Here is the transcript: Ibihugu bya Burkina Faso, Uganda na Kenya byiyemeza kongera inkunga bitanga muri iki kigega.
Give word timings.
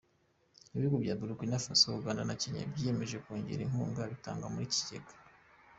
Ibihugu 0.75 0.97
bya 1.03 1.17
Burkina 1.19 1.63
Faso, 1.65 1.87
Uganda 1.99 2.23
na 2.27 2.35
Kenya 2.41 2.61
byiyemeza 2.71 3.17
kongera 3.25 3.61
inkunga 3.65 4.01
bitanga 4.11 4.45
muri 4.53 4.63
iki 4.67 4.79
kigega. 4.81 5.13